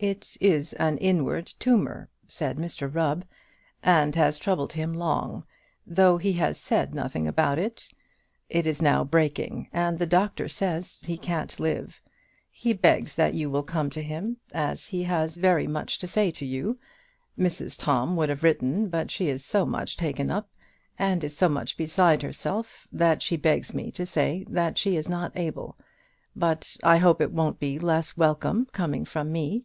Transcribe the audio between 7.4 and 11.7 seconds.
it. It is now breaking, and the doctor says he can't